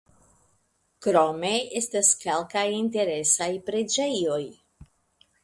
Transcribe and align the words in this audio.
Krome 1.05 1.51
estas 1.81 2.09
kelkaj 2.23 2.65
interesaj 2.79 3.51
preĝejoj. 3.69 4.41